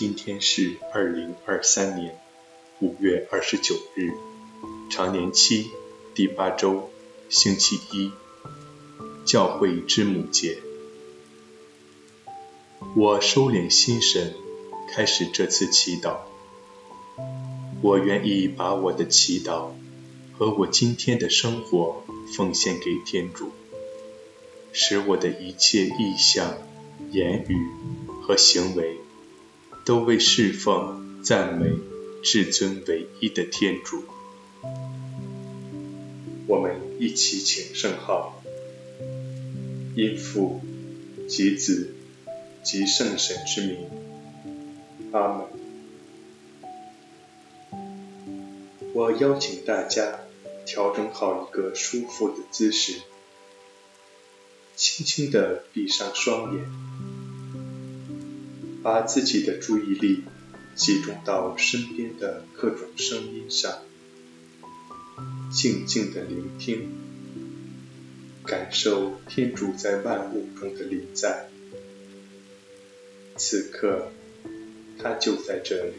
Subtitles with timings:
[0.00, 2.16] 今天是二零二三年
[2.78, 4.12] 五月二十九日，
[4.88, 5.72] 常年期
[6.14, 6.88] 第八周，
[7.28, 8.12] 星期一，
[9.26, 10.58] 教会之母节。
[12.94, 14.34] 我收敛心神，
[14.88, 16.18] 开始这次祈祷。
[17.82, 19.72] 我愿意把我的祈祷
[20.38, 22.04] 和我今天的生活
[22.36, 23.50] 奉献给天主，
[24.70, 26.56] 使我的一切意向、
[27.10, 27.66] 言语
[28.22, 28.96] 和行为。
[29.88, 31.72] 都为侍奉、赞美
[32.22, 34.04] 至尊唯一的天主。
[36.46, 38.42] 我们一起请圣号，
[39.94, 40.60] 因父
[41.26, 41.94] 及子
[42.62, 43.78] 及圣神之名，
[45.12, 45.46] 阿门。
[48.92, 50.20] 我邀请大家
[50.66, 52.92] 调整好一个舒服的姿势，
[54.76, 56.87] 轻轻地闭上双眼。
[58.88, 60.24] 把自己的注意力
[60.74, 63.82] 集中到身边的各种声音上，
[65.52, 66.88] 静静的聆听，
[68.46, 71.50] 感受天主在万物中的临在。
[73.36, 74.10] 此刻，
[74.98, 75.92] 他就在这里。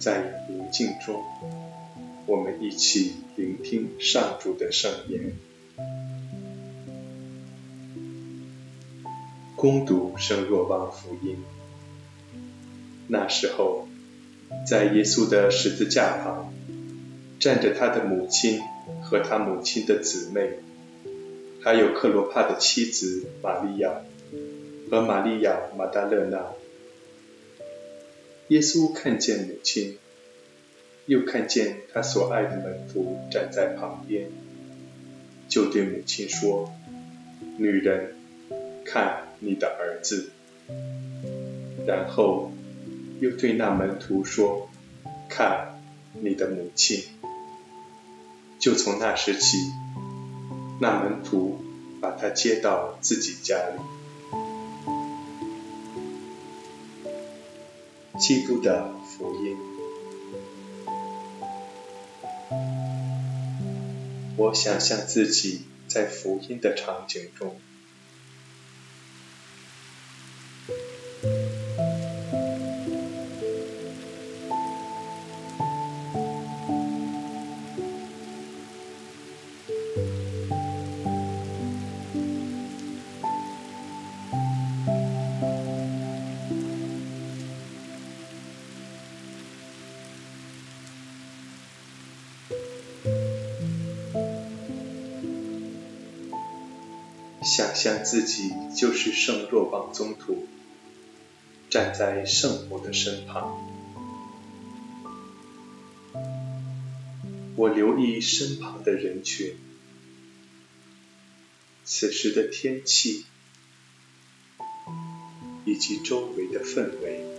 [0.00, 1.22] 在宁静中，
[2.24, 5.32] 我们一起聆听上主的圣言。
[9.54, 11.36] 恭读圣若望福音。
[13.08, 13.88] 那时候，
[14.66, 16.50] 在耶稣的十字架旁，
[17.38, 18.62] 站着他的母亲
[19.02, 20.60] 和他母亲的姊妹，
[21.62, 24.00] 还有克罗帕的妻子玛利亚
[24.90, 26.46] 和玛利亚玛达勒纳。
[28.50, 29.96] 耶稣看见母亲，
[31.06, 34.28] 又看见他所爱的门徒站在旁边，
[35.48, 36.72] 就对母亲说
[37.58, 38.16] ：“女人，
[38.84, 40.32] 看你的儿子。”
[41.86, 42.50] 然后
[43.20, 44.68] 又对那门徒说
[45.30, 45.80] ：“看
[46.20, 47.04] 你的母亲。”
[48.58, 49.58] 就从那时起，
[50.80, 51.60] 那门徒
[52.00, 53.99] 把她接到自己家里。
[58.20, 59.56] 基督的福音。
[64.36, 67.58] 我想象自己在福音的场景中。
[97.60, 100.46] 想象自己就是圣若望宗徒，
[101.68, 103.60] 站在圣母的身旁。
[107.56, 109.56] 我留意身旁的人群，
[111.84, 113.26] 此时的天气，
[115.66, 117.29] 以及周围的氛围。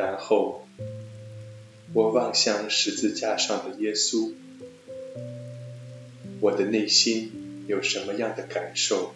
[0.00, 0.66] 然后，
[1.92, 4.32] 我望向十字架上的耶稣，
[6.40, 9.14] 我的内心有什么样的感受？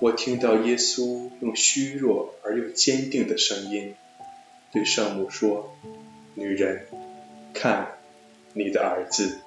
[0.00, 3.94] 我听到耶稣用虚弱而又坚定的声音
[4.72, 5.76] 对圣母说
[6.34, 6.86] ：“女人，
[7.52, 7.98] 看，
[8.54, 9.40] 你的儿子。”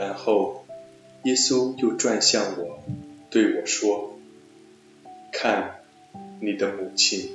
[0.00, 0.64] 然后，
[1.24, 2.82] 耶稣又转向我，
[3.28, 4.16] 对我说
[5.30, 5.82] ：“看，
[6.40, 7.28] 你的母亲。”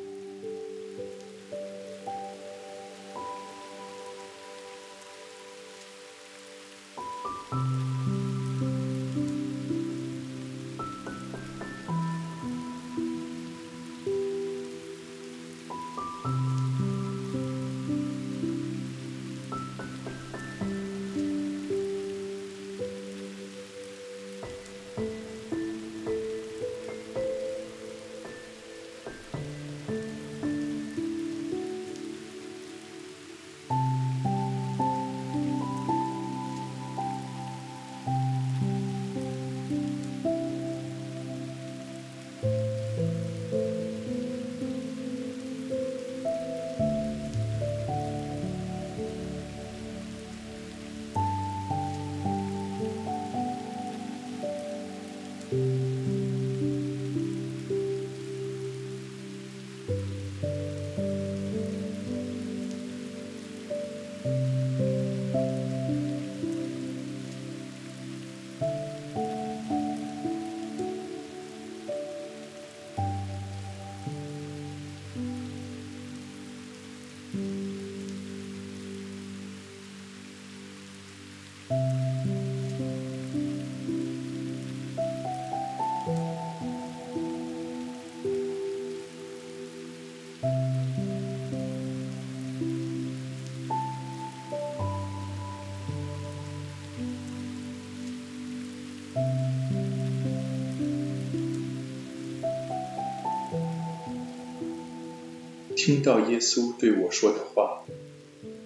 [105.86, 107.86] 听到耶稣对我说的话，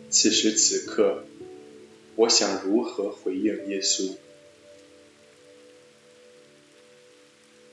[0.09, 1.25] 此时此刻，
[2.15, 4.13] 我想如何回应耶稣？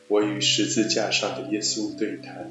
[0.09, 2.51] 我与十字架上的耶稣对谈。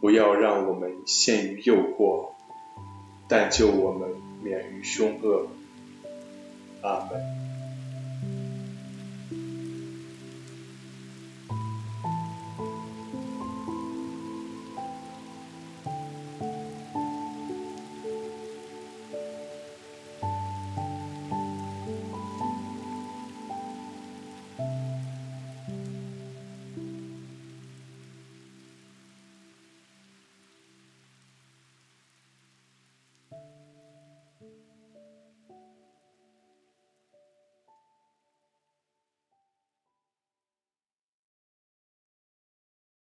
[0.00, 2.30] 不要让我们陷于诱惑，
[3.26, 4.08] 但救我们
[4.42, 5.48] 免于凶恶。
[6.82, 7.47] 阿门。